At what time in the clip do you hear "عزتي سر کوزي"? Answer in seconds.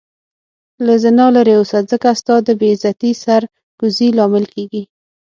2.75-4.09